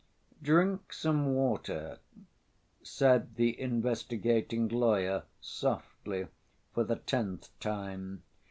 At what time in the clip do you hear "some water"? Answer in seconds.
0.93-1.99